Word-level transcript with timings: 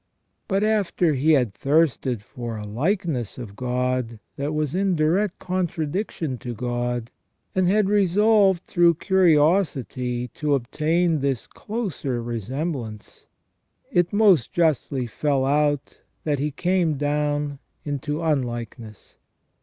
But 0.47 0.63
after 0.63 1.13
he 1.13 1.33
had 1.33 1.53
thirsted 1.53 2.23
for 2.23 2.57
a 2.57 2.65
likeness 2.65 3.37
of 3.37 3.55
God 3.55 4.17
that 4.35 4.51
was 4.51 4.73
in 4.73 4.95
direct 4.95 5.37
contradiction 5.37 6.39
to 6.39 6.55
God, 6.55 7.11
and 7.53 7.67
had 7.67 7.87
resolved 7.87 8.63
through 8.63 8.95
curiosity 8.95 10.29
to 10.29 10.55
obtain 10.55 11.19
this 11.19 11.45
closer 11.45 12.19
resemblance, 12.19 13.27
it 13.91 14.11
most 14.11 14.51
justly 14.51 15.05
fell 15.05 15.45
out 15.45 16.01
that 16.23 16.39
he 16.39 16.49
came 16.49 16.95
down 16.97 17.59
into 17.85 18.23
unlikeness. 18.23 19.17